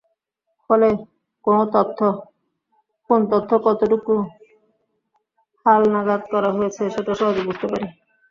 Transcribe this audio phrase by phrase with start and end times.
[0.69, 0.87] ফলে
[1.47, 1.57] কোন
[3.29, 4.13] তথ্য কতটুকু
[5.65, 7.87] হালনাগাদ করা হয়েছে, সেটা সহজে বুঝতে পারি।